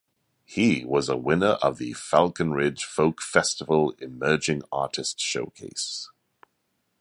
[0.45, 6.09] He was a winner of the Falcon Ridge Folk Festival Emerging Artist Showcase.